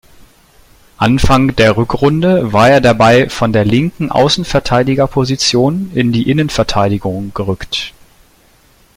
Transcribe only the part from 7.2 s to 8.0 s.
gerückt.